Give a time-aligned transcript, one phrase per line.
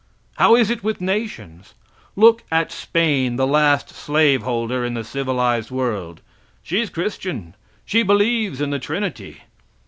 [0.37, 1.75] How is it with nations?
[2.15, 6.21] Look at Spain, the last slave holder in the civilized world;
[6.63, 7.53] she's christian,
[7.85, 9.41] she believes in the trinity!